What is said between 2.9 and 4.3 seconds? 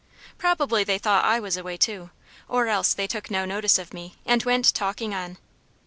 they took no notice of me